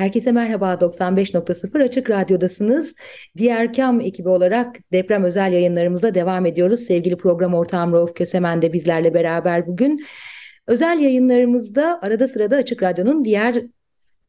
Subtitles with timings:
[0.00, 2.94] Herkese merhaba 95.0 Açık Radyo'dasınız.
[3.36, 6.80] Diğer Kam ekibi olarak deprem özel yayınlarımıza devam ediyoruz.
[6.80, 10.04] Sevgili program ortağım Rauf Kösemen de bizlerle beraber bugün.
[10.66, 13.62] Özel yayınlarımızda arada sırada Açık Radyo'nun diğer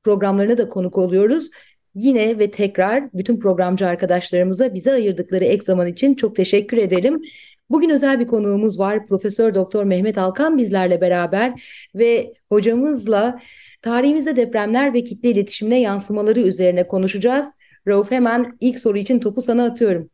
[0.04, 1.50] programlarına da konuk oluyoruz.
[1.96, 7.22] Yine ve tekrar bütün programcı arkadaşlarımıza bize ayırdıkları ek zaman için çok teşekkür ederim.
[7.70, 9.08] Bugün özel bir konuğumuz var.
[9.08, 11.64] Profesör Doktor Mehmet Alkan bizlerle beraber
[11.96, 13.40] ve hocamızla
[13.82, 17.48] tarihimizde depremler ve kitle iletişimine yansımaları üzerine konuşacağız.
[17.88, 20.10] Rauf hemen ilk soru için topu sana atıyorum.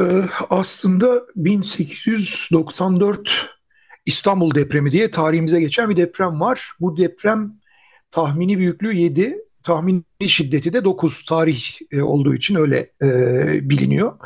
[0.00, 0.02] Ee,
[0.50, 3.54] aslında 1894
[4.06, 6.72] İstanbul depremi diye tarihimize geçen bir deprem var.
[6.80, 7.52] Bu deprem
[8.10, 14.18] tahmini büyüklüğü 7, tahmini şiddeti de 9 tarih e, olduğu için öyle e, biliniyor.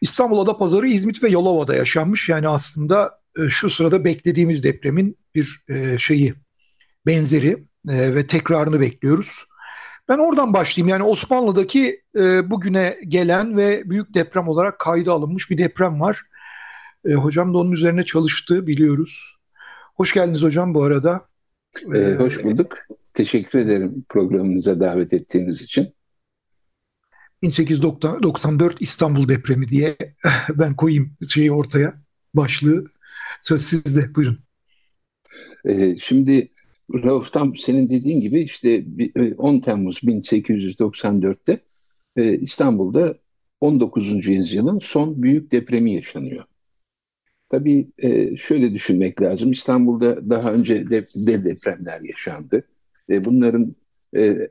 [0.00, 2.28] İstanbul Adapazarı, İzmit ve Yalova'da yaşanmış.
[2.28, 5.64] Yani aslında şu sırada beklediğimiz depremin bir
[5.98, 6.34] şeyi
[7.08, 9.44] benzeri e, ve tekrarını bekliyoruz.
[10.08, 10.88] Ben oradan başlayayım.
[10.88, 16.22] Yani Osmanlı'daki e, bugüne gelen ve büyük deprem olarak kayda alınmış bir deprem var.
[17.08, 19.36] E, hocam da onun üzerine çalıştı biliyoruz.
[19.94, 21.28] Hoş geldiniz hocam bu arada.
[21.94, 22.78] Ee, hoş bulduk.
[23.14, 25.94] Teşekkür ederim programınıza davet ettiğiniz için.
[27.42, 29.96] 1894 İstanbul depremi diye
[30.54, 31.94] ben koyayım şeyi ortaya
[32.34, 32.84] başlığı.
[33.42, 34.38] Söz sizde buyurun.
[35.64, 36.50] Ee, şimdi
[36.94, 38.84] Rauf tam senin dediğin gibi işte
[39.38, 41.60] 10 e, Temmuz 1894'te
[42.16, 43.18] e, İstanbul'da
[43.60, 44.26] 19.
[44.26, 46.44] yüzyılın son büyük depremi yaşanıyor.
[47.48, 49.52] Tabii e, şöyle düşünmek lazım.
[49.52, 52.64] İstanbul'da daha önce de, de depremler yaşandı.
[53.08, 53.74] Bunların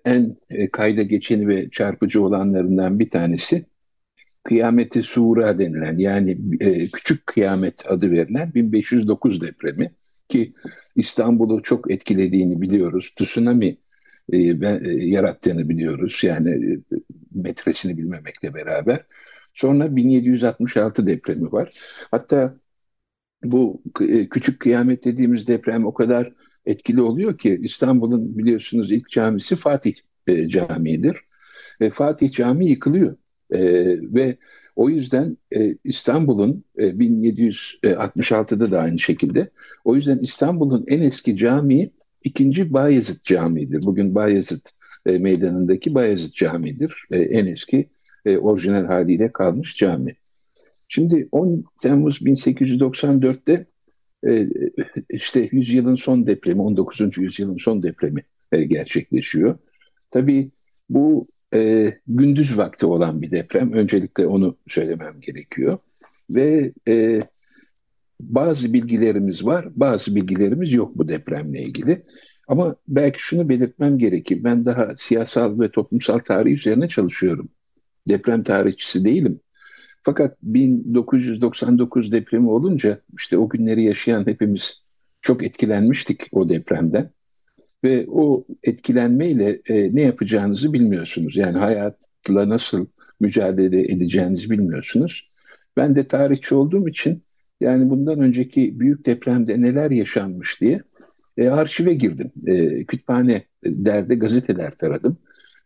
[0.06, 0.36] en
[0.72, 3.66] kayda geçeni ve çarpıcı olanlarından bir tanesi
[4.44, 6.38] Kıyameti Suğra denilen yani
[6.94, 9.92] Küçük Kıyamet adı verilen 1509 depremi
[10.30, 10.52] ki
[10.96, 13.14] İstanbul'u çok etkilediğini biliyoruz.
[13.16, 13.78] Tsunami
[14.34, 16.20] e, e, yarattığını biliyoruz.
[16.24, 16.50] Yani
[16.92, 16.96] e,
[17.36, 19.06] metresini bilmemekle beraber.
[19.54, 21.72] Sonra 1766 depremi var.
[22.12, 22.58] Hatta
[23.44, 26.34] bu e, küçük kıyamet dediğimiz deprem o kadar
[26.66, 29.96] etkili oluyor ki İstanbul'un biliyorsunuz ilk camisi Fatih
[30.28, 31.18] e, Camii'dir.
[31.80, 33.18] E, Fatih Camii yıkılıyor.
[33.52, 33.60] E,
[34.14, 34.38] ve
[34.78, 39.50] o yüzden e, İstanbul'un e, 1766'da da aynı şekilde.
[39.86, 41.92] O yüzden İstanbul'un en eski camii
[42.24, 43.84] ikinci Bayezid Camii'dir.
[43.84, 44.66] Bugün Bayezid
[45.06, 47.08] e, meydanındaki Bayezid Camii'dir.
[47.12, 47.90] E, en eski
[48.26, 50.16] e, orijinal haliyle kalmış cami.
[50.88, 53.66] Şimdi 10 Temmuz 1894'te
[54.28, 54.48] e,
[55.10, 57.18] işte yüzyılın son depremi, 19.
[57.18, 59.58] yüzyılın son depremi e, gerçekleşiyor.
[60.12, 60.52] Tabii
[60.90, 63.74] bu e, gündüz vakti olan bir deprem.
[63.74, 65.78] Öncelikle onu söylemem gerekiyor.
[66.30, 67.22] Ve e,
[68.20, 72.04] bazı bilgilerimiz var, bazı bilgilerimiz yok bu depremle ilgili.
[72.48, 74.44] Ama belki şunu belirtmem gerekir.
[74.44, 77.50] Ben daha siyasal ve toplumsal tarih üzerine çalışıyorum.
[78.08, 79.40] Deprem tarihçisi değilim.
[80.02, 84.84] Fakat 1999 depremi olunca işte o günleri yaşayan hepimiz
[85.22, 87.12] çok etkilenmiştik o depremden
[87.84, 91.38] ve o etkilenmeyle e, ne yapacağınızı bilmiyorsunuz.
[91.38, 92.86] Yani hayatla nasıl
[93.20, 95.32] mücadele edeceğinizi bilmiyorsunuz.
[95.78, 97.24] Ben de tarihçi olduğum için
[97.62, 100.82] yani bundan önceki büyük depremde neler yaşanmış diye
[101.38, 102.32] e, arşive girdim.
[102.48, 105.18] E, kütüphane derde gazeteler taradım.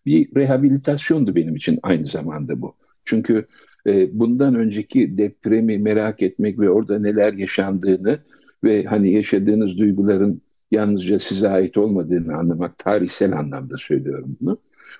[0.05, 2.75] Bir rehabilitasyondu benim için aynı zamanda bu.
[3.05, 3.45] Çünkü
[3.87, 8.19] e, bundan önceki depremi merak etmek ve orada neler yaşandığını
[8.63, 10.41] ve hani yaşadığınız duyguların
[10.71, 14.57] yalnızca size ait olmadığını anlamak, tarihsel anlamda söylüyorum bunu.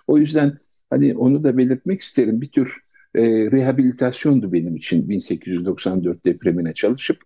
[0.08, 0.58] O yüzden
[0.90, 2.42] hani onu da belirtmek isterim.
[2.42, 2.78] Bir tür
[3.16, 7.18] e, rehabilitasyondu benim için 1894 depremine çalışıp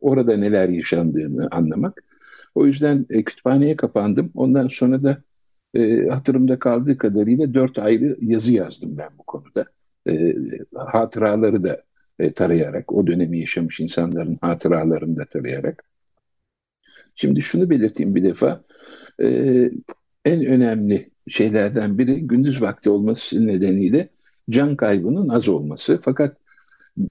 [0.00, 2.02] orada neler yaşandığını anlamak.
[2.54, 4.30] O yüzden e, kütüphaneye kapandım.
[4.34, 5.22] Ondan sonra da
[5.74, 9.64] e, hatırımda kaldığı kadarıyla dört ayrı yazı yazdım ben bu konuda.
[10.08, 10.34] E,
[10.74, 11.82] hatıraları da
[12.18, 15.84] e, tarayarak, o dönemi yaşamış insanların hatıralarını da tarayarak.
[17.14, 18.64] Şimdi şunu belirteyim bir defa.
[19.22, 19.28] E,
[20.24, 24.08] en önemli şeylerden biri gündüz vakti olması nedeniyle
[24.50, 26.00] can kaybının az olması.
[26.02, 26.36] Fakat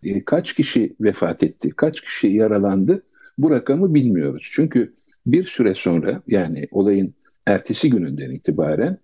[0.04, 3.04] e, kaç kişi vefat etti, kaç kişi yaralandı
[3.38, 4.50] bu rakamı bilmiyoruz.
[4.54, 4.94] Çünkü
[5.26, 7.14] bir süre sonra yani olayın
[7.46, 8.98] ertesi gününden itibaren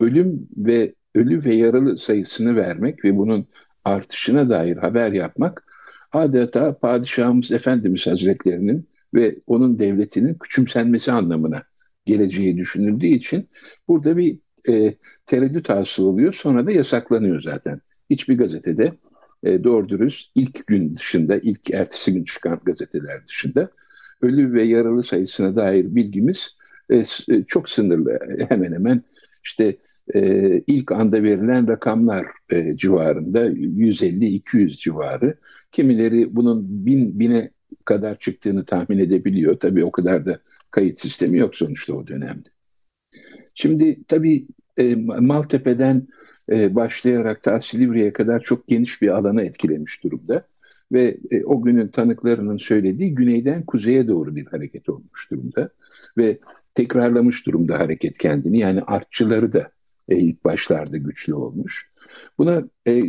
[0.00, 3.46] ölüm ve ölü ve yaralı sayısını vermek ve bunun
[3.84, 5.64] artışına dair haber yapmak
[6.12, 11.62] adeta padişahımız Efendimiz Hazretlerinin ve onun devletinin küçümsenmesi anlamına
[12.06, 13.48] geleceği düşünüldüğü için
[13.88, 14.38] burada bir
[14.68, 14.94] e,
[15.26, 16.32] tereddüt hasıl oluyor.
[16.32, 17.80] Sonra da yasaklanıyor zaten.
[18.10, 18.92] Hiçbir gazetede
[19.42, 23.70] e, doğru dürüst ilk gün dışında, ilk ertesi gün çıkan gazeteler dışında
[24.22, 26.56] ölü ve yaralı sayısına dair bilgimiz
[26.90, 26.96] e,
[27.28, 28.18] e çok sınırlı.
[28.48, 29.02] Hemen hemen
[29.44, 29.76] işte
[30.14, 35.38] e, ilk anda verilen rakamlar e, civarında 150-200 civarı.
[35.72, 37.50] Kimileri bunun bin, bine
[37.84, 39.60] kadar çıktığını tahmin edebiliyor.
[39.60, 42.48] Tabii o kadar da kayıt sistemi yok sonuçta o dönemde.
[43.54, 46.08] Şimdi tabii e, Maltepe'den
[46.50, 50.46] e, başlayarak ta Silivri'ye kadar çok geniş bir alanı etkilemiş durumda.
[50.92, 55.70] Ve e, o günün tanıklarının söylediği güneyden kuzeye doğru bir hareket olmuş durumda.
[56.18, 56.38] Ve
[56.74, 58.58] tekrarlamış durumda hareket kendini.
[58.58, 59.70] Yani artçıları da
[60.08, 61.90] e, ilk başlarda güçlü olmuş.
[62.38, 63.02] Buna e,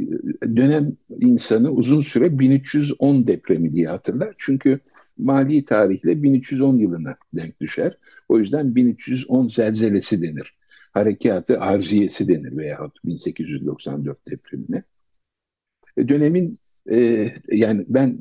[0.55, 4.35] dönem insanı uzun süre 1310 depremi diye hatırlar.
[4.37, 4.79] Çünkü
[5.17, 7.97] mali tarihle 1310 yılına denk düşer.
[8.29, 10.53] O yüzden 1310 zelzelesi denir.
[10.93, 14.83] Harekatı arziyesi denir veyahut 1894 depremine.
[15.97, 16.55] E, dönemin
[16.91, 18.17] e, yani ben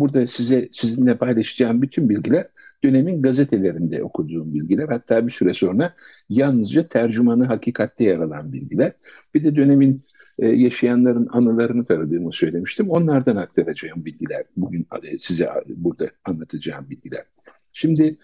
[0.00, 2.46] burada size sizinle paylaşacağım bütün bilgiler
[2.84, 4.88] dönemin gazetelerinde okuduğum bilgiler.
[4.88, 5.94] Hatta bir süre sonra
[6.28, 8.92] yalnızca tercümanı hakikatte yer alan bilgiler.
[9.34, 10.02] Bir de dönemin
[10.38, 12.90] e, yaşayanların anılarını taradığımı söylemiştim.
[12.90, 14.44] Onlardan aktaracağım bilgiler.
[14.56, 17.24] Bugün e, size burada anlatacağım bilgiler.
[17.72, 18.16] Şimdi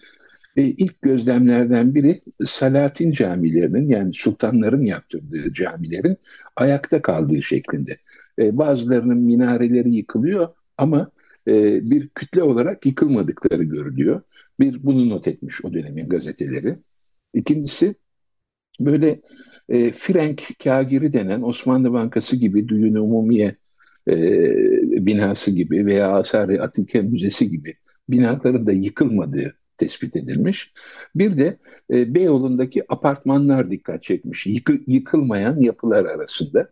[0.57, 6.17] e, ilk gözlemlerden biri Salatin camilerinin yani sultanların yaptırdığı camilerin
[6.55, 7.97] ayakta kaldığı şeklinde.
[8.39, 11.11] E, bazılarının minareleri yıkılıyor ama
[11.47, 14.21] e, bir kütle olarak yıkılmadıkları görülüyor.
[14.59, 16.77] Bir bunu not etmiş o dönemin gazeteleri.
[17.33, 17.95] İkincisi
[18.79, 19.21] böyle
[19.69, 23.55] e, Frenk Kagiri denen Osmanlı Bankası gibi Düğün Umumiye
[24.07, 24.15] e,
[25.05, 27.75] binası gibi veya Asari Atike Müzesi gibi
[28.09, 30.73] binaların da yıkılmadığı tespit edilmiş.
[31.15, 31.57] Bir de
[31.91, 34.47] e, Beyoğlu'ndaki apartmanlar dikkat çekmiş.
[34.47, 36.69] Yıkı, yıkılmayan yapılar arasında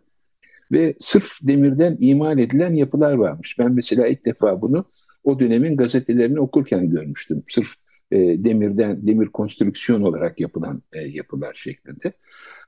[0.76, 3.60] ve sırf demirden imal edilen yapılar varmış.
[3.60, 4.86] Ben mesela ilk defa bunu
[5.24, 7.44] o dönemin gazetelerini okurken görmüştüm.
[7.48, 7.74] Sırf
[8.12, 12.14] e, demirden, demir konstrüksiyon olarak yapılan e, yapılar şeklinde.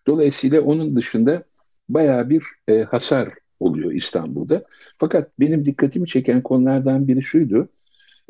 [0.07, 1.44] Dolayısıyla onun dışında
[1.89, 4.65] baya bir e, hasar oluyor İstanbul'da.
[4.98, 7.69] Fakat benim dikkatimi çeken konulardan biri şuydu.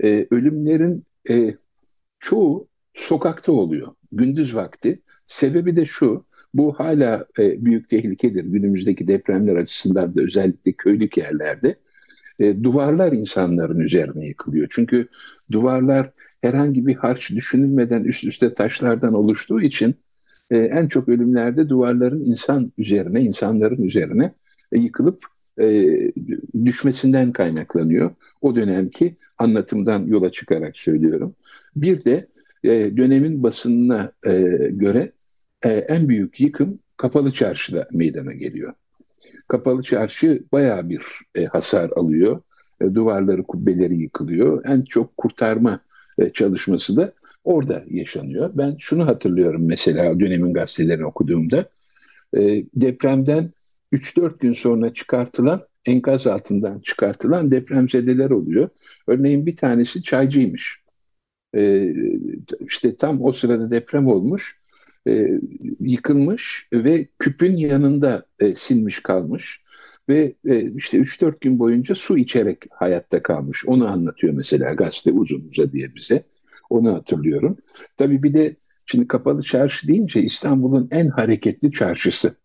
[0.04, 1.56] E, ölümlerin e,
[2.20, 3.88] çoğu sokakta oluyor.
[4.12, 5.02] Gündüz vakti.
[5.28, 6.26] Sebebi de şu.
[6.58, 11.76] Bu hala e, büyük tehlikedir günümüzdeki depremler açısından da özellikle köylük yerlerde.
[12.40, 14.68] E, duvarlar insanların üzerine yıkılıyor.
[14.70, 15.08] Çünkü
[15.52, 16.12] duvarlar
[16.42, 19.96] herhangi bir harç düşünülmeden üst üste taşlardan oluştuğu için
[20.52, 24.34] e, en çok ölümlerde duvarların insan üzerine, insanların üzerine
[24.72, 25.26] e, yıkılıp
[25.60, 25.98] e,
[26.66, 28.12] düşmesinden kaynaklanıyor.
[28.42, 31.36] O dönemki anlatımdan yola çıkarak söylüyorum.
[31.76, 32.28] Bir de
[32.64, 34.32] e, dönemin basınına e,
[34.72, 35.12] göre
[35.68, 38.74] e, en büyük yıkım Kapalı Çarşı'da meydana geliyor.
[39.48, 41.02] Kapalı Çarşı bayağı bir
[41.36, 42.42] e, hasar alıyor.
[42.82, 44.66] E, duvarları, kubbeleri yıkılıyor.
[44.66, 45.80] En çok kurtarma
[46.34, 47.14] çalışması da
[47.44, 48.52] orada yaşanıyor.
[48.54, 51.70] Ben şunu hatırlıyorum mesela dönemin gazetelerini okuduğumda.
[52.76, 53.50] Depremden
[53.94, 58.70] 3-4 gün sonra çıkartılan, enkaz altından çıkartılan depremzedeler oluyor.
[59.08, 60.84] Örneğin bir tanesi çaycıymış.
[61.56, 61.94] E,
[62.68, 64.62] işte tam o sırada deprem olmuş
[65.08, 65.40] e,
[65.80, 69.64] yıkılmış ve küpün yanında e, sinmiş kalmış
[70.10, 73.66] ve e, işte 3-4 gün boyunca su içerek hayatta kalmış.
[73.68, 76.24] Onu anlatıyor mesela gazete uzun diye bize.
[76.70, 77.56] Onu hatırlıyorum.
[77.98, 82.36] Tabii bir de şimdi kapalı çarşı deyince İstanbul'un en hareketli çarşısı.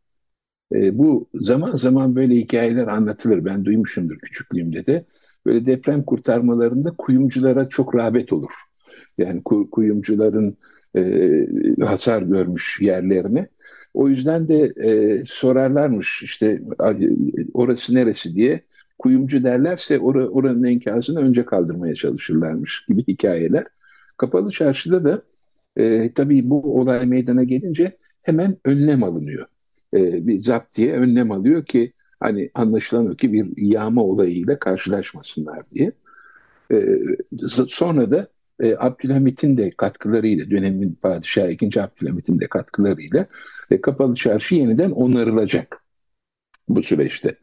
[0.75, 3.45] E, bu zaman zaman böyle hikayeler anlatılır.
[3.45, 5.05] Ben duymuşumdur küçüklüğümde de.
[5.47, 8.53] Böyle deprem kurtarmalarında kuyumculara çok rağbet olur.
[9.19, 10.57] Yani kuyumcuların
[10.97, 11.03] e,
[11.81, 13.49] hasar görmüş yerlerini.
[13.95, 16.63] O yüzden de e, sorarlarmış işte
[17.55, 18.61] orası neresi diye.
[18.99, 23.65] Kuyumcu derlerse or oranın enkazını önce kaldırmaya çalışırlarmış gibi hikayeler.
[24.17, 25.23] Kapalı çarşıda da
[25.77, 29.47] e, tabii bu olay meydana gelince hemen önlem alınıyor.
[29.95, 35.93] E, bir zaptiye önlem alıyor ki hani anlaşılan o ki bir yağma olayıyla karşılaşmasınlar diye.
[36.73, 36.99] E,
[37.69, 38.29] sonra da
[38.63, 41.83] e, Abdülhamit'in de katkılarıyla, dönemin padişahı 2.
[41.83, 43.27] Abdülhamit'in de katkılarıyla
[43.71, 45.83] e, Kapalı Çarşı yeniden onarılacak
[46.69, 47.39] bu süreçte.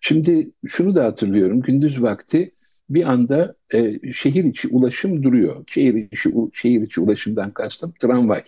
[0.00, 2.54] Şimdi şunu da hatırlıyorum, gündüz vakti
[2.90, 5.64] bir anda e, şehir içi ulaşım duruyor.
[5.66, 8.42] Şehir içi, şehir içi ulaşımdan kastım tramvay.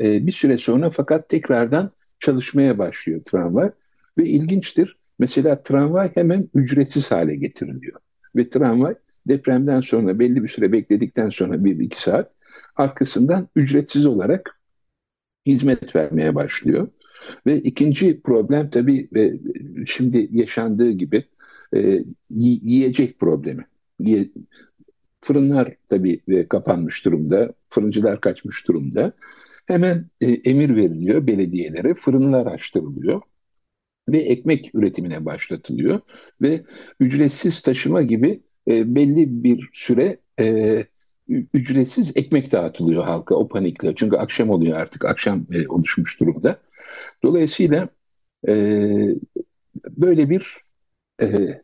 [0.00, 3.70] E, bir süre sonra fakat tekrardan çalışmaya başlıyor tramvay.
[4.18, 8.00] Ve ilginçtir mesela tramvay hemen ücretsiz hale getiriliyor.
[8.36, 8.94] Ve tramvay
[9.28, 12.34] depremden sonra belli bir süre bekledikten sonra bir iki saat
[12.76, 14.60] arkasından ücretsiz olarak
[15.46, 16.88] hizmet vermeye başlıyor.
[17.46, 19.32] Ve ikinci problem tabii e,
[19.86, 21.24] şimdi yaşandığı gibi
[21.74, 23.66] e, yiyecek problemi.
[25.20, 29.12] Fırınlar tabii e, kapanmış durumda, fırıncılar kaçmış durumda.
[29.66, 33.22] Hemen emir veriliyor belediyelere, fırınlar açtırılıyor
[34.08, 36.00] ve ekmek üretimine başlatılıyor
[36.42, 36.64] ve
[37.00, 40.18] ücretsiz taşıma gibi belli bir süre
[41.54, 43.94] ücretsiz ekmek dağıtılıyor halka o panikle.
[43.94, 46.60] Çünkü akşam oluyor artık, akşam oluşmuş durumda.
[47.22, 47.88] Dolayısıyla
[48.48, 48.54] e,
[49.88, 50.56] böyle bir
[51.22, 51.60] e,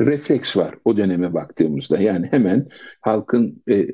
[0.00, 1.98] refleks var o döneme baktığımızda.
[1.98, 2.68] Yani hemen
[3.00, 3.86] halkın e,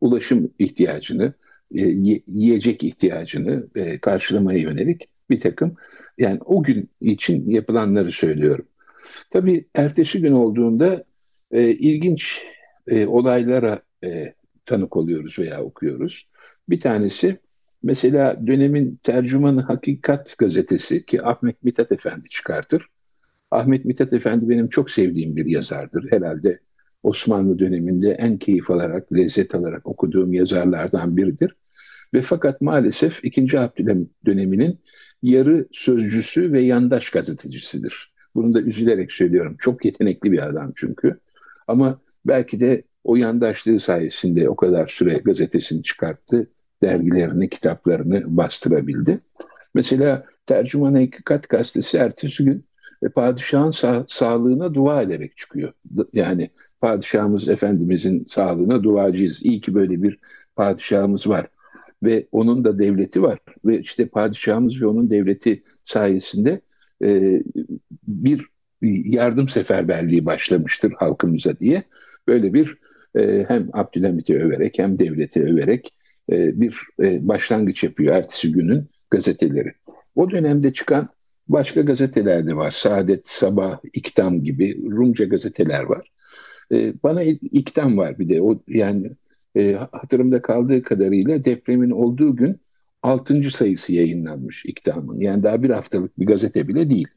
[0.00, 1.34] ulaşım ihtiyacını,
[1.74, 1.80] e,
[2.26, 5.76] yiyecek ihtiyacını e, karşılamaya yönelik bir takım
[6.18, 8.66] yani o gün için yapılanları söylüyorum.
[9.30, 11.04] Tabii ertesi gün olduğunda
[11.54, 12.42] e, ilginç
[12.86, 14.34] e, olaylara e,
[14.66, 16.30] tanık oluyoruz veya okuyoruz.
[16.68, 17.38] Bir tanesi
[17.84, 22.86] Mesela dönemin tercümanı Hakikat gazetesi ki Ahmet Mithat Efendi çıkartır.
[23.50, 26.12] Ahmet Mithat Efendi benim çok sevdiğim bir yazardır.
[26.12, 26.58] Herhalde
[27.02, 31.56] Osmanlı döneminde en keyif alarak, lezzet alarak okuduğum yazarlardan biridir.
[32.14, 33.58] Ve fakat maalesef 2.
[33.58, 34.78] Abdülhamit döneminin
[35.22, 38.12] yarı sözcüsü ve yandaş gazetecisidir.
[38.34, 39.56] Bunu da üzülerek söylüyorum.
[39.58, 41.18] Çok yetenekli bir adam çünkü.
[41.68, 46.50] Ama belki de o yandaşlığı sayesinde o kadar süre gazetesini çıkarttı
[46.82, 49.20] dergilerini, kitaplarını bastırabildi.
[49.74, 52.64] Mesela Tercüman Hakikat Gazetesi ertesi gün
[53.02, 55.72] e, padişahın sa- sağlığına dua ederek çıkıyor.
[56.12, 59.42] Yani padişahımız Efendimizin sağlığına duacıyız.
[59.42, 60.18] İyi ki böyle bir
[60.56, 61.46] padişahımız var.
[62.02, 63.38] Ve onun da devleti var.
[63.64, 66.60] Ve işte padişahımız ve onun devleti sayesinde
[67.04, 67.42] e,
[68.08, 68.46] bir
[69.04, 71.82] yardım seferberliği başlamıştır halkımıza diye.
[72.28, 72.78] Böyle bir
[73.16, 75.94] e, hem Abdülhamit'i överek hem devleti överek
[76.32, 79.72] e, bir e, başlangıç yapıyor ertesi günün gazeteleri.
[80.14, 81.08] O dönemde çıkan
[81.48, 82.70] başka gazeteler de var.
[82.70, 86.08] Saadet, Sabah, İktam gibi Rumca gazeteler var.
[86.72, 88.42] E, bana İktam var bir de.
[88.42, 89.10] O yani
[89.92, 92.60] hatırımda kaldığı kadarıyla depremin olduğu gün
[93.02, 93.50] 6.
[93.50, 95.20] sayısı yayınlanmış İktam'ın.
[95.20, 97.08] Yani daha bir haftalık bir gazete bile değil.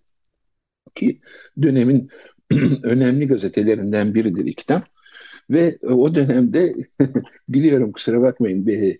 [0.98, 1.20] Ki
[1.62, 2.10] dönemin
[2.84, 4.84] önemli gazetelerinden biridir İktam.
[5.50, 6.76] Ve o dönemde
[7.50, 9.00] biliyorum kusura bakmayın bir,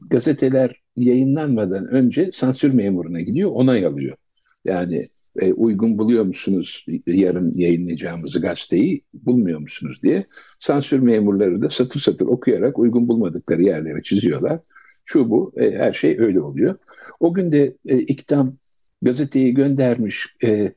[0.00, 4.16] gazeteler yayınlanmadan önce sansür memuruna gidiyor onay alıyor.
[4.64, 5.08] Yani
[5.40, 10.26] e, uygun buluyor musunuz yarın yayınlayacağımız gazeteyi bulmuyor musunuz diye
[10.58, 14.60] sansür memurları da satır satır okuyarak uygun bulmadıkları yerlere çiziyorlar.
[15.04, 16.76] Şu bu e, her şey öyle oluyor.
[17.20, 18.56] O gün de e, İktam
[19.02, 20.72] gazeteyi göndermiş e,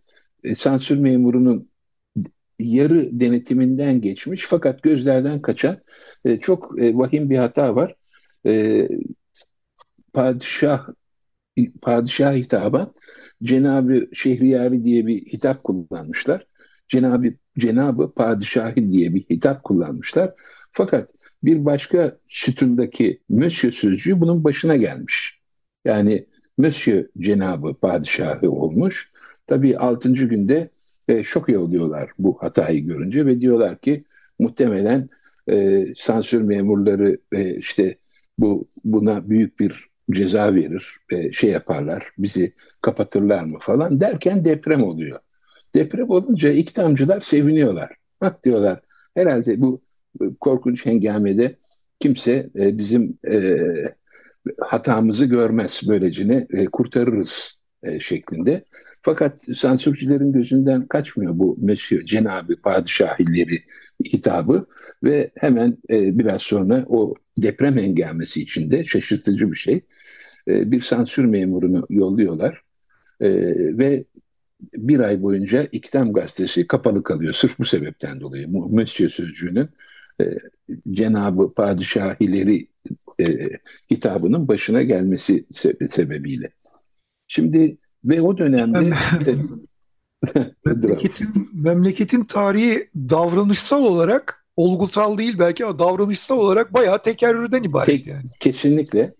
[0.56, 1.70] sansür memurunun
[2.60, 5.78] yarı denetiminden geçmiş fakat gözlerden kaçan
[6.26, 7.96] e, çok e, vahim bir hata var.
[8.46, 8.88] E,
[10.14, 10.88] padişah
[11.82, 12.88] padişah hitaben
[13.44, 16.48] Cenabı Şehriyari diye bir hitap kullanmışlar.
[16.88, 20.34] Cenabı Cenabı Padişahi diye bir hitap kullanmışlar.
[20.72, 21.10] Fakat
[21.44, 25.40] bir başka sütundaki Monsieur sözcüğü bunun başına gelmiş.
[25.86, 26.26] Yani
[26.58, 29.12] Monsieur Cenabı Padişahı olmuş.
[29.48, 30.12] Tabii 6.
[30.12, 30.70] günde
[31.08, 34.04] e, şok oluyorlar bu hatayı görünce ve diyorlar ki
[34.40, 35.10] muhtemelen
[35.50, 37.98] e, sansür memurları e, işte
[38.38, 44.84] bu buna büyük bir ceza verir, e, şey yaparlar, bizi kapatırlar mı falan derken deprem
[44.84, 45.20] oluyor.
[45.76, 47.96] Deprem olunca iktidarcılar seviniyorlar.
[48.22, 48.82] Bak diyorlar
[49.16, 49.82] herhalde bu
[50.40, 51.56] korkunç hengamede
[52.00, 53.60] kimse e, bizim e,
[54.60, 58.66] hatamızı görmez böylecine e, kurtarırız e, şeklinde.
[59.02, 63.64] Fakat sansürcülerin gözünden kaçmıyor bu Monsieur Cenabı Padişahilleri
[64.06, 64.66] hitabı
[65.04, 69.86] ve hemen e, biraz sonra o deprem engelmesi içinde şaşırtıcı bir şey.
[70.48, 72.62] E, bir sansür memurunu yolluyorlar
[73.20, 73.30] e,
[73.78, 74.06] ve
[74.74, 77.34] bir ay boyunca İktam Gazetesi kapalı kalıyor.
[77.34, 78.48] Sırf bu sebepten dolayı.
[78.50, 79.70] Monsieur sözcüğünün
[80.22, 80.26] e,
[80.92, 82.68] Cenabı Padişahileri
[83.20, 83.50] e,
[83.92, 85.46] hitabının başına gelmesi
[85.88, 86.52] sebebiyle.
[87.32, 88.80] Şimdi ve o dönemde
[90.66, 98.08] memleketin, memleketin tarihi davranışsal olarak olgusal değil belki ama davranışsal olarak bayağı tekerrürden ibaret Tek,
[98.08, 98.30] yani.
[98.40, 99.14] Kesinlikle.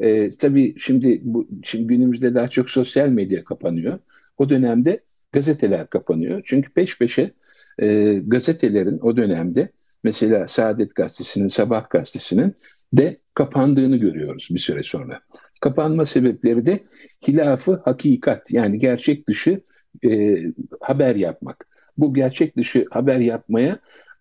[0.00, 3.98] Ee, tabii şimdi bu şimdi günümüzde daha çok sosyal medya kapanıyor.
[4.38, 6.42] O dönemde gazeteler kapanıyor.
[6.44, 7.32] Çünkü peş peşe
[7.78, 9.72] e, gazetelerin o dönemde
[10.04, 12.54] mesela Saadet Gazetesi'nin, Sabah Gazetesi'nin
[12.92, 15.20] de kapandığını görüyoruz bir süre sonra.
[15.58, 16.80] Kapanma sebepleri de
[17.28, 19.60] hilafı hakikat yani gerçek dışı
[20.04, 20.36] e,
[20.80, 21.66] haber yapmak.
[21.98, 23.78] Bu gerçek dışı haber yapmaya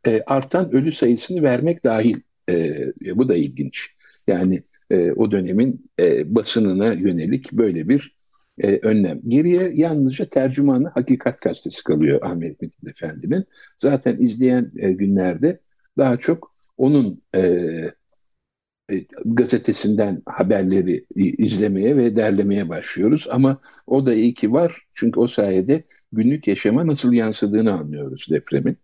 [0.07, 2.19] e, artan ölü sayısını vermek dahil.
[2.49, 2.75] E,
[3.15, 3.95] bu da ilginç.
[4.27, 8.17] Yani e, o dönemin e, basınına yönelik böyle bir
[8.59, 9.21] e, önlem.
[9.27, 13.45] Geriye yalnızca tercümanı Hakikat Gazetesi kalıyor Ahmet Metin Efendi'nin.
[13.79, 15.59] Zaten izleyen e, günlerde
[15.97, 17.93] daha çok onun e, e,
[19.25, 23.27] gazetesinden haberleri izlemeye ve derlemeye başlıyoruz.
[23.31, 28.77] Ama o da iyi ki var çünkü o sayede günlük yaşama nasıl yansıdığını anlıyoruz depremin.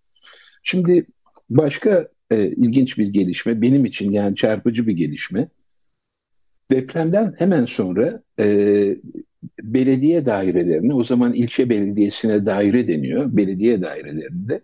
[0.63, 1.05] Şimdi
[1.50, 5.48] başka e, ilginç bir gelişme benim için yani çarpıcı bir gelişme.
[6.72, 8.45] Depremden hemen sonra e,
[9.62, 13.38] belediye dairelerine o zaman ilçe belediyesine daire deniyor.
[13.38, 14.62] Belediye dairelerinde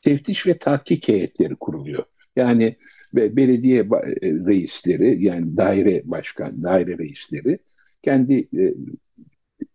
[0.00, 2.04] teftiş ve tahkik heyetleri kuruluyor.
[2.36, 2.76] Yani
[3.14, 3.86] ve belediye e,
[4.22, 7.58] reisleri yani daire başkan, daire reisleri
[8.02, 8.74] kendi e,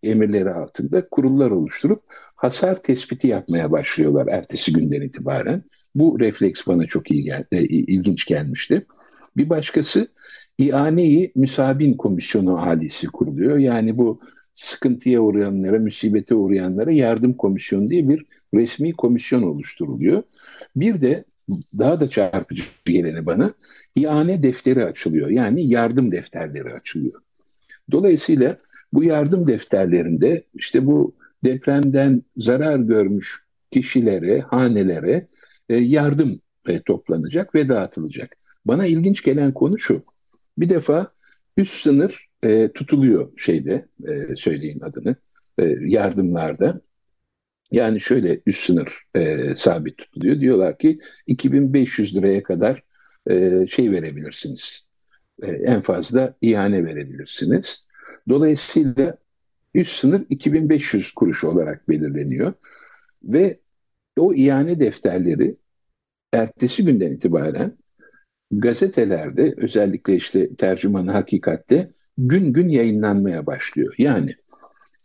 [0.04, 2.04] emirleri altında kurullar oluşturup
[2.36, 5.64] hasar tespiti yapmaya başlıyorlar ertesi günden itibaren.
[5.96, 8.86] Bu refleks bana çok iyi gel e, ilginç gelmişti.
[9.38, 10.08] Bir başkası
[10.58, 13.58] İane-i Müsabin Komisyonu halisi kuruluyor.
[13.58, 14.22] Yani bu
[14.56, 20.24] sıkıntıya uğrayanlara, musibete uğrayanlara yardım komisyonu diye bir resmi komisyon oluşturuluyor.
[20.76, 23.54] Bir de daha da çarpıcı geleni bana
[23.96, 25.30] ihane defteri açılıyor.
[25.30, 27.22] Yani yardım defterleri açılıyor.
[27.92, 28.58] Dolayısıyla
[28.94, 35.28] bu yardım defterlerinde işte bu depremden zarar görmüş kişilere, hanelere
[35.70, 38.38] e, yardım e, toplanacak ve dağıtılacak.
[38.66, 40.04] Bana ilginç gelen konu şu.
[40.58, 41.12] Bir defa
[41.58, 43.86] üst sınır e, tutuluyor şeyde,
[44.36, 45.16] söyleyin adını,
[45.80, 46.82] yardımlarda.
[47.72, 50.40] Yani şöyle üst sınır e, sabit tutuluyor.
[50.40, 52.84] Diyorlar ki 2500 liraya kadar
[53.30, 54.88] e, şey verebilirsiniz.
[55.42, 57.88] E, en fazla ihane verebilirsiniz.
[58.30, 59.18] Dolayısıyla
[59.74, 62.54] üst sınır 2500 kuruş olarak belirleniyor.
[63.24, 63.60] Ve
[64.18, 65.56] o ihane defterleri
[66.34, 67.74] ertesi günden itibaren
[68.52, 73.96] gazetelerde özellikle işte tercümanı hakikatte gün gün yayınlanmaya başlıyor.
[73.98, 74.36] Yani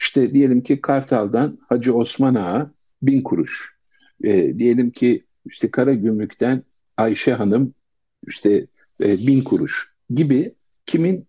[0.03, 2.71] işte diyelim ki Kartal'dan Hacı Osman Ağa
[3.03, 3.77] bin kuruş.
[4.25, 6.63] E, diyelim ki işte Karagümrük'ten
[6.97, 7.75] Ayşe Hanım
[8.27, 8.67] işte
[9.01, 10.55] e, bin kuruş gibi
[10.87, 11.27] kimin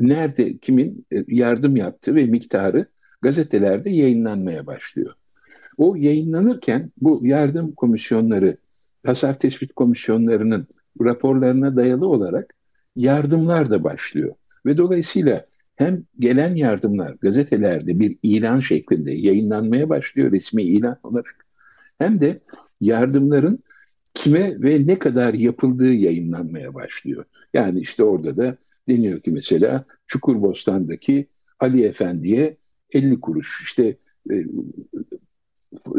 [0.00, 2.86] nerede kimin e, yardım yaptığı ve miktarı
[3.22, 5.14] gazetelerde yayınlanmaya başlıyor.
[5.76, 8.56] O yayınlanırken bu yardım komisyonları,
[9.06, 10.66] hasar tespit komisyonlarının
[11.00, 12.54] raporlarına dayalı olarak
[12.96, 14.34] yardımlar da başlıyor.
[14.66, 15.46] Ve dolayısıyla
[15.78, 21.46] hem gelen yardımlar gazetelerde bir ilan şeklinde yayınlanmaya başlıyor resmi ilan olarak
[21.98, 22.40] hem de
[22.80, 23.62] yardımların
[24.14, 27.24] kime ve ne kadar yapıldığı yayınlanmaya başlıyor.
[27.54, 28.56] Yani işte orada da
[28.88, 31.26] deniyor ki mesela Çukurbostan'daki
[31.60, 32.56] Ali Efendi'ye
[32.92, 33.96] 50 kuruş, işte
[34.30, 34.44] e,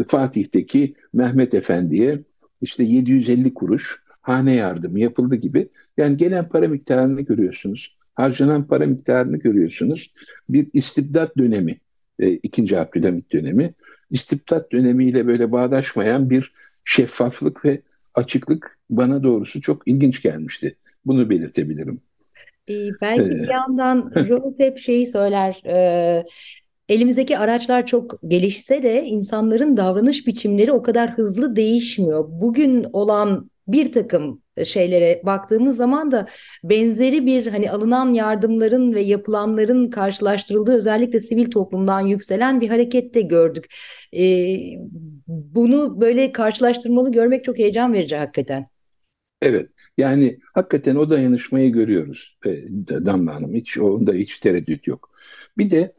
[0.08, 2.24] Fatih'teki Mehmet Efendi'ye
[2.62, 5.70] işte 750 kuruş hane yardımı yapıldı gibi.
[5.98, 10.14] Yani gelen para miktarını görüyorsunuz harcanan para miktarını görüyorsunuz.
[10.50, 11.78] Bir istibdat dönemi,
[12.20, 12.80] e, 2.
[12.80, 13.74] Abdülhamit dönemi,
[14.12, 16.52] istibdat dönemiyle böyle bağdaşmayan bir
[16.86, 17.82] şeffaflık ve
[18.16, 20.76] açıklık bana doğrusu çok ilginç gelmişti.
[21.06, 22.02] Bunu belirtebilirim.
[22.70, 26.26] Ee, belki ee, bir yandan Rolf hep şeyi söyler, e,
[26.90, 32.26] elimizdeki araçlar çok gelişse de insanların davranış biçimleri o kadar hızlı değişmiyor.
[32.30, 36.28] Bugün olan bir takım şeylere baktığımız zaman da
[36.64, 43.22] benzeri bir hani alınan yardımların ve yapılanların karşılaştırıldığı özellikle sivil toplumdan yükselen bir hareket de
[43.22, 43.66] gördük.
[44.18, 44.58] Ee,
[45.28, 48.68] bunu böyle karşılaştırmalı görmek çok heyecan verici hakikaten.
[49.42, 52.50] Evet yani hakikaten o dayanışmayı görüyoruz e,
[53.06, 55.10] Damla Hanım hiç onda hiç tereddüt yok.
[55.58, 55.94] Bir de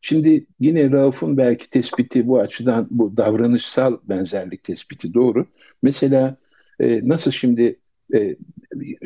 [0.00, 5.46] şimdi yine Rauf'un belki tespiti bu açıdan bu davranışsal benzerlik tespiti doğru.
[5.82, 6.36] Mesela
[6.80, 7.80] e, nasıl şimdi
[8.14, 8.36] e,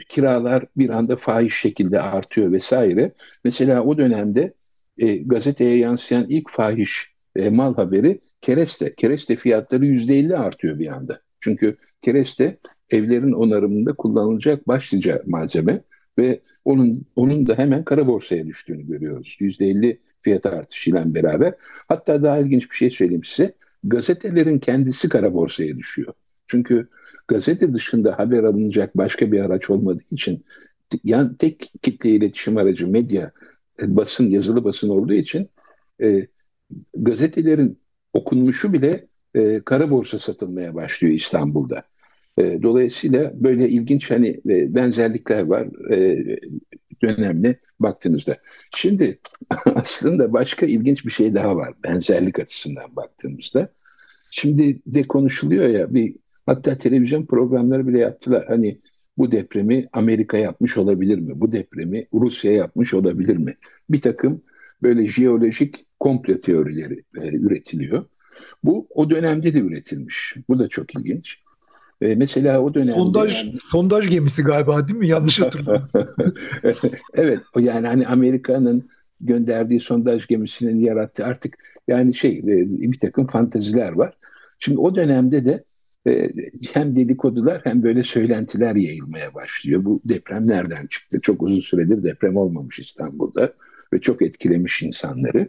[0.09, 3.13] kiralar bir anda fahiş şekilde artıyor vesaire.
[3.45, 4.55] Mesela o dönemde
[4.99, 8.95] e, gazeteye yansıyan ilk fahiş e, mal haberi kereste.
[8.95, 11.21] Kereste fiyatları yüzde elli artıyor bir anda.
[11.41, 12.59] Çünkü kereste
[12.91, 15.83] evlerin onarımında kullanılacak başlıca malzeme
[16.19, 19.37] ve onun onun da hemen kara borsaya düştüğünü görüyoruz.
[19.41, 21.55] Yüzde elli fiyat artışıyla beraber.
[21.89, 23.55] Hatta daha ilginç bir şey söyleyeyim size.
[23.85, 26.15] Gazetelerin kendisi kara borsaya düşüyor.
[26.51, 26.89] Çünkü
[27.29, 30.45] gazete dışında haber alınacak başka bir araç olmadığı için
[31.05, 33.33] yani tek kitle iletişim aracı medya,
[33.83, 35.49] e, basın, yazılı basın olduğu için
[36.03, 36.27] e,
[36.95, 37.79] gazetelerin
[38.13, 41.83] okunmuşu bile e, kara borsa satılmaya başlıyor İstanbul'da.
[42.39, 46.39] E, dolayısıyla böyle ilginç hani e, benzerlikler var e,
[47.03, 48.39] dönemle baktığınızda.
[48.75, 49.19] Şimdi
[49.75, 53.69] aslında başka ilginç bir şey daha var benzerlik açısından baktığımızda.
[54.31, 56.15] Şimdi de konuşuluyor ya bir
[56.51, 58.45] hatta televizyon programları bile yaptılar.
[58.49, 58.81] Hani
[59.19, 61.41] bu depremi Amerika yapmış olabilir mi?
[61.41, 63.57] Bu depremi Rusya yapmış olabilir mi?
[63.91, 64.43] Bir takım
[64.83, 68.05] böyle jeolojik komple teorileri e, üretiliyor.
[68.65, 70.37] Bu o dönemde de üretilmiş.
[70.49, 71.39] Bu da çok ilginç.
[72.01, 72.93] E, mesela o dönemde...
[72.93, 73.53] Sondaj, yani...
[73.63, 75.09] sondaj gemisi galiba değil mi?
[75.09, 75.89] Yanlış hatırlamıyorum.
[77.15, 77.41] evet.
[77.59, 78.89] Yani hani Amerika'nın
[79.21, 81.59] gönderdiği sondaj gemisinin yarattığı artık
[81.89, 82.43] yani şey e,
[82.93, 84.15] bir takım fantaziler var.
[84.59, 85.65] Şimdi o dönemde de
[86.07, 86.31] e,
[86.73, 89.85] hem dedikodular hem böyle söylentiler yayılmaya başlıyor.
[89.85, 91.21] Bu deprem nereden çıktı?
[91.21, 93.53] Çok uzun süredir deprem olmamış İstanbul'da
[93.93, 95.49] ve çok etkilemiş insanları.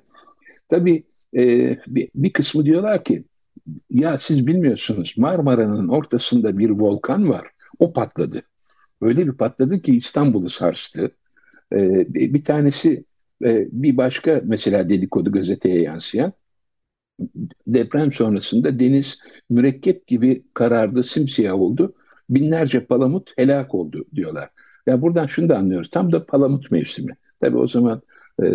[0.69, 1.03] Tabii
[1.37, 3.23] e, bir, kısmı diyorlar ki
[3.89, 7.47] ya siz bilmiyorsunuz Marmara'nın ortasında bir volkan var.
[7.79, 8.43] O patladı.
[9.01, 11.11] Öyle bir patladı ki İstanbul'u sarstı.
[11.73, 13.05] E, bir tanesi
[13.43, 16.33] e, bir başka mesela dedikodu gazeteye yansıyan
[17.67, 21.93] deprem sonrasında deniz mürekkep gibi karardı, simsiyah oldu.
[22.29, 24.43] Binlerce palamut helak oldu diyorlar.
[24.43, 24.49] Ya
[24.87, 25.89] yani buradan şunu da anlıyoruz.
[25.89, 27.11] Tam da palamut mevsimi.
[27.41, 28.01] Tabii o zaman
[28.43, 28.45] e,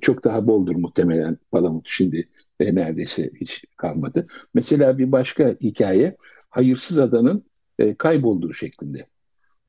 [0.00, 1.86] çok daha boldur muhtemelen palamut.
[1.88, 2.28] Şimdi
[2.60, 4.26] e, neredeyse hiç kalmadı.
[4.54, 6.16] Mesela bir başka hikaye
[6.50, 7.44] hayırsız adanın
[7.78, 9.06] e, kaybolduğu şeklinde.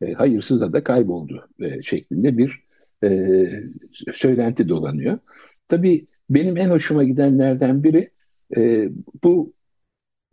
[0.02, 2.64] E, hayırsız ada kayboldu e, şeklinde bir
[3.04, 3.38] e,
[4.14, 5.18] söylenti dolanıyor.
[5.70, 8.12] Tabii benim en hoşuma gidenlerden biri
[8.58, 8.90] e,
[9.24, 9.54] bu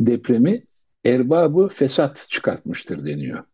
[0.01, 0.63] depremi
[1.05, 3.45] erbabı fesat çıkartmıştır deniyor.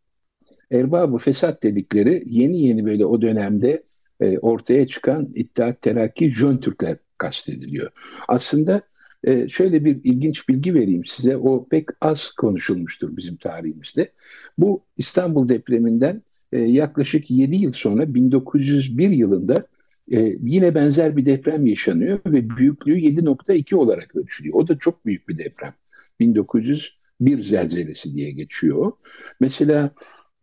[0.73, 3.83] Erbabı fesat dedikleri yeni yeni böyle o dönemde
[4.21, 7.91] e, ortaya çıkan İttihat Terakki Jön Türkler kastediliyor.
[8.29, 8.83] Aslında
[9.25, 11.37] e, şöyle bir ilginç bilgi vereyim size.
[11.37, 14.13] O pek az konuşulmuştur bizim tarihimizde.
[14.59, 19.67] Bu İstanbul depreminden e, yaklaşık 7 yıl sonra 1901 yılında
[20.13, 24.55] e, yine benzer bir deprem yaşanıyor ve büyüklüğü 7.2 olarak ölçülüyor.
[24.55, 25.75] O da çok büyük bir deprem.
[26.21, 28.93] 1901 zelzelesi diye geçiyor.
[29.41, 29.91] Mesela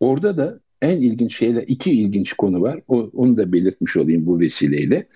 [0.00, 2.80] orada da en ilginç şeyler, iki ilginç konu var.
[2.88, 5.08] O, onu da belirtmiş olayım bu vesileyle.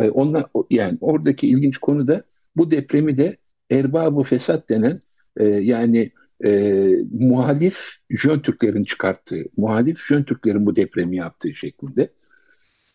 [0.00, 2.24] E, onunla, yani oradaki ilginç konu da
[2.56, 3.36] bu depremi de
[3.70, 5.00] erbab fesat denen
[5.36, 6.10] e, yani
[6.44, 6.72] e,
[7.12, 12.10] muhalif Jön Türklerin çıkarttığı, muhalif Jön Türklerin bu depremi yaptığı şeklinde.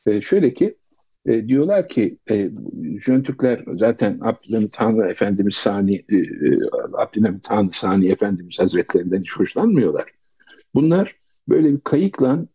[0.06, 0.76] E, şöyle ki
[1.26, 2.52] e, diyorlar ki e,
[3.06, 6.60] Jön Türkler zaten Abdülhamit Tanrı Efendimiz Sani e, e,
[6.94, 10.10] Abdülhamit Tanrı Sani Efendimiz Hazretlerinden hiç hoşlanmıyorlar.
[10.76, 11.16] Bunlar
[11.50, 12.46] böyle bir kayıkla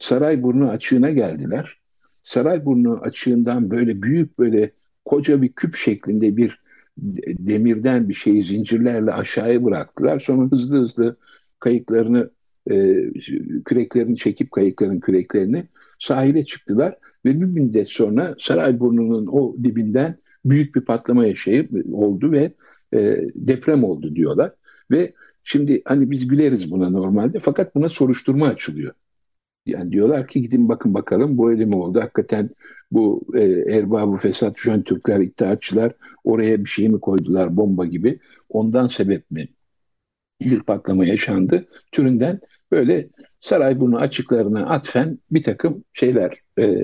[0.00, 1.78] Sarayburnu açığına geldiler.
[2.22, 4.70] Sarayburnu açığından böyle büyük böyle
[5.04, 6.64] koca bir küp şeklinde bir
[7.26, 10.20] demirden bir şeyi zincirlerle aşağıya bıraktılar.
[10.20, 11.16] Sonra hızlı hızlı
[11.60, 12.30] kayıklarını
[12.70, 12.94] e,
[13.64, 15.64] küreklerini çekip kayıkların küreklerini
[16.04, 22.52] sahile çıktılar ve bir müddet sonra Sarayburnu'nun o dibinden büyük bir patlama yaşayıp oldu ve
[22.94, 22.98] e,
[23.34, 24.52] deprem oldu diyorlar.
[24.90, 25.12] Ve
[25.44, 28.94] şimdi hani biz güleriz buna normalde fakat buna soruşturma açılıyor.
[29.66, 32.00] Yani diyorlar ki gidin bakın bakalım bu öyle mi oldu?
[32.00, 32.50] Hakikaten
[32.90, 33.42] bu e,
[33.76, 35.92] erbabı fesat jön Türkler, iddiatçılar
[36.24, 38.18] oraya bir şey mi koydular bomba gibi?
[38.48, 39.48] Ondan sebep mi
[40.40, 41.66] bir patlama yaşandı?
[41.92, 43.08] Türünden böyle
[43.40, 46.76] Sarayburnu açıklarına atfen bir takım şeyler, e,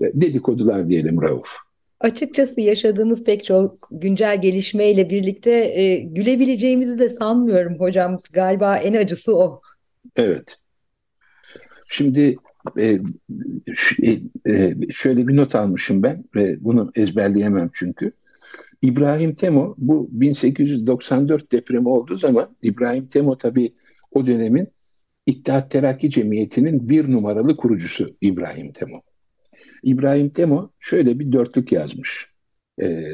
[0.00, 1.56] dedikodular diyelim Rauf.
[2.00, 8.18] Açıkçası yaşadığımız pek çok güncel gelişmeyle birlikte e, gülebileceğimizi de sanmıyorum hocam.
[8.32, 9.60] Galiba en acısı o.
[10.16, 10.58] Evet.
[11.88, 12.36] Şimdi
[12.78, 12.98] e,
[14.02, 14.10] e,
[14.48, 18.12] e, şöyle bir not almışım ben ve bunu ezberleyemem çünkü.
[18.82, 23.74] İbrahim Temo bu 1894 depremi olduğu zaman İbrahim Temo tabii
[24.12, 24.68] o dönemin
[25.26, 29.02] İttihat Terakki Cemiyeti'nin bir numaralı kurucusu İbrahim Temo.
[29.82, 32.26] İbrahim Temo şöyle bir dörtlük yazmış
[32.82, 33.04] e,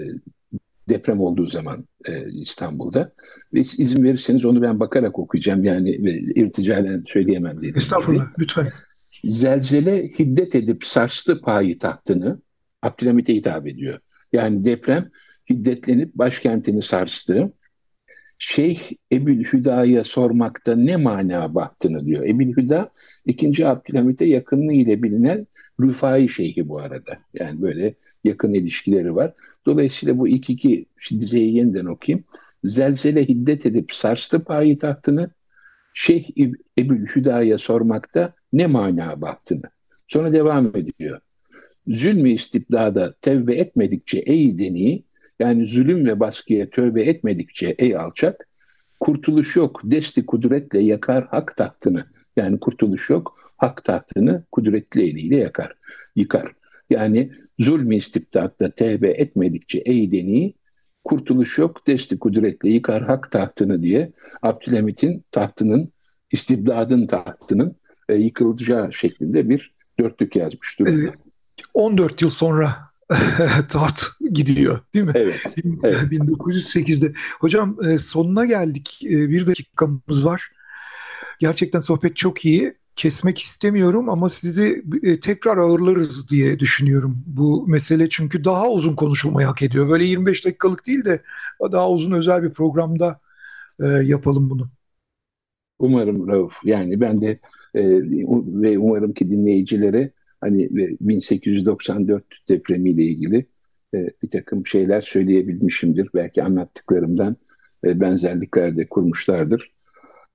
[0.89, 3.13] deprem olduğu zaman e, İstanbul'da.
[3.55, 7.75] Ve izin verirseniz onu ben bakarak okuyacağım yani e, irticalen söyleyemem dedim.
[7.77, 8.69] Estağfurullah lütfen.
[9.25, 12.41] Zelzele hiddet edip sarstı payitahtını
[12.83, 13.99] Abdülhamit'e hitap ediyor.
[14.33, 15.11] Yani deprem
[15.53, 17.53] hiddetlenip başkentini sarstı.
[18.39, 18.81] Şeyh
[19.13, 22.25] Ebil Hüda'ya sormakta ne mana baktığını diyor.
[22.25, 22.91] Ebil Hüda
[23.27, 23.67] 2.
[23.67, 25.47] Abdülhamit'e yakınlığı ile bilinen
[25.81, 27.19] Rüfai Şeyhi bu arada.
[27.35, 29.35] Yani böyle yakın ilişkileri var.
[29.67, 32.25] Dolayısıyla bu ilk iki dizeyi yeniden okuyayım.
[32.65, 35.31] Zelzele hiddet edip sarstı payitahtını.
[35.95, 36.31] Şeyh
[36.79, 39.71] Ebil Hüda'ya sormakta ne mana baktığını.
[40.09, 41.21] Sonra devam ediyor.
[41.87, 45.03] Zulmü istibdada tevbe etmedikçe ey deni
[45.39, 48.49] Yani zulüm ve baskıya tövbe etmedikçe ey alçak,
[49.01, 52.05] kurtuluş yok, desti kudretle yakar hak tahtını.
[52.37, 55.73] Yani kurtuluş yok, hak tahtını kudretli eliyle yakar,
[56.17, 56.53] yıkar.
[56.91, 60.55] Yani zulmü istibdatta tevbe etmedikçe ey deni,
[61.05, 65.89] kurtuluş yok, desti kudretle yıkar hak tahtını diye Abdülhamit'in tahtının,
[66.33, 67.77] istibdadın tahtının
[68.09, 71.13] e, yıkılacağı şeklinde bir dörtlük yazmış durumda.
[71.75, 72.92] 14 yıl sonra
[73.69, 75.13] taht gidiyor değil mi?
[75.15, 75.57] Evet.
[75.83, 76.03] evet.
[76.13, 77.13] 1908'de.
[77.41, 79.01] Hocam e, sonuna geldik.
[79.05, 80.53] E, bir dakikamız var.
[81.39, 82.75] Gerçekten sohbet çok iyi.
[82.97, 87.17] Kesmek istemiyorum ama sizi e, tekrar ağırlarız diye düşünüyorum.
[87.27, 89.89] Bu mesele çünkü daha uzun konuşulmayı hak ediyor.
[89.89, 91.23] Böyle 25 dakikalık değil de
[91.73, 93.21] daha uzun özel bir programda
[94.03, 94.71] yapalım bunu.
[95.79, 96.55] Umarım Rauf.
[96.65, 97.41] Yani ben de
[97.75, 100.69] ve umarım ki dinleyicilere hani
[101.01, 103.47] 1894 depremiyle ilgili
[103.95, 106.09] e, bir takım şeyler söyleyebilmişimdir.
[106.15, 107.37] Belki anlattıklarımdan
[107.85, 109.73] e, benzerlikler de kurmuşlardır.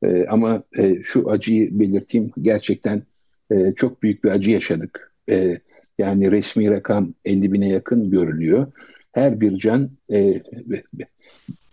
[0.03, 2.31] E, ama e, şu acıyı belirteyim.
[2.41, 3.03] Gerçekten
[3.51, 5.13] e, çok büyük bir acı yaşadık.
[5.29, 5.57] E,
[5.97, 8.71] yani resmi rakam 50 bine yakın görülüyor.
[9.11, 10.41] Her bir can e,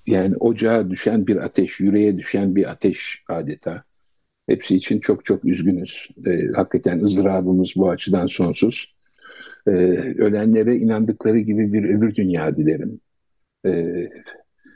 [0.07, 3.85] yani ocağa düşen bir ateş, yüreğe düşen bir ateş adeta.
[4.49, 6.09] Hepsi için çok çok üzgünüz.
[6.27, 8.95] E, hakikaten ızdırabımız bu açıdan sonsuz.
[9.67, 9.71] E,
[10.19, 13.01] ölenlere inandıkları gibi bir öbür dünya dilerim.
[13.67, 13.85] E,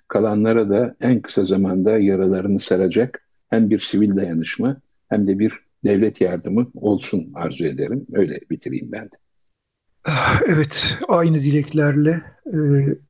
[0.09, 5.53] kalanlara da en kısa zamanda yaralarını saracak hem bir sivil dayanışma hem de bir
[5.85, 8.07] devlet yardımı olsun arzu ederim.
[8.13, 9.17] Öyle bitireyim ben de.
[10.49, 12.59] Evet, aynı dileklerle e,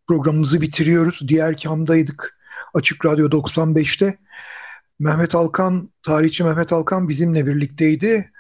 [0.07, 1.29] programımızı bitiriyoruz.
[1.29, 2.39] Diğer kamdaydık
[2.75, 4.15] Açık Radyo 95'te.
[4.99, 8.31] Mehmet Alkan, tarihçi Mehmet Alkan bizimle birlikteydi.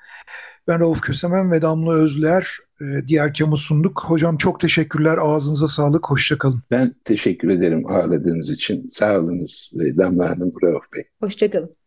[0.68, 4.04] Ben Rauf Kösemen ve Damla Özler e, diğer kamu sunduk.
[4.04, 5.18] Hocam çok teşekkürler.
[5.20, 6.10] Ağzınıza sağlık.
[6.10, 6.62] Hoşçakalın.
[6.70, 8.88] Ben teşekkür ederim ağırladığınız için.
[8.88, 11.04] Sağ olunuz Damla Hanım, Rauf Bey.
[11.20, 11.77] Hoşçakalın.